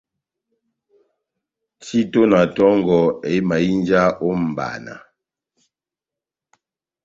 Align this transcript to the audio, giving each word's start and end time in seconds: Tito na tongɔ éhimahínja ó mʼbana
Tito 1.81 2.21
na 2.31 2.41
tongɔ 2.55 2.99
éhimahínja 3.29 4.01
ó 4.25 4.29
mʼbana 4.43 4.95